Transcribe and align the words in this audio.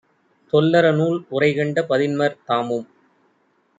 தொல்லறநூல் 0.53 1.19
உரைகண்ட 1.31 1.83
பதின்மர் 1.83 2.39
தாமும் 2.43 2.87